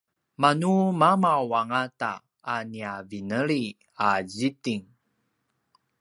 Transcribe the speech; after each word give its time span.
manu 0.41 0.73
mamav 0.99 1.49
angata 1.59 2.11
a 2.53 2.55
nia 2.71 2.93
vineli 3.09 3.63
a 4.07 4.07
zitting 4.35 4.85